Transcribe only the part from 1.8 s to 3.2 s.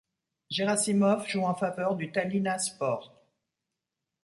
du Tallinna Sport.